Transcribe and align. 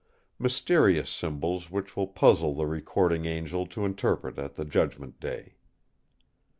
Mysterious 0.39 1.11
symbols 1.11 1.69
which 1.69 1.95
will 1.95 2.07
puzzle 2.07 2.55
the 2.55 2.65
Recording 2.65 3.27
Angel 3.27 3.67
to 3.67 3.85
interpret 3.85 4.39
at 4.39 4.55
the 4.55 4.65
Judgment 4.65 5.19
Day. 5.19 5.57